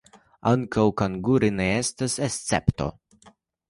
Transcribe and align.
Ankaŭ 0.51 0.85
Kanaguri 1.03 1.53
ne 1.61 1.71
estis 1.85 2.19
escepto. 2.33 2.93